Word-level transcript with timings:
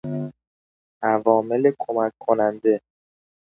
عوامل 1.09 1.63
کمک 1.79 2.11
کننده 2.23 2.73